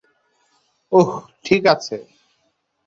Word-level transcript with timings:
উহ, 0.91 1.09
ঠিক 1.45 1.63
আছে। 1.67 1.97